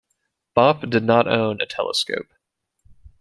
Bopp 0.57 0.89
did 0.89 1.03
not 1.03 1.27
own 1.27 1.61
a 1.61 1.67
telescope. 1.67 2.33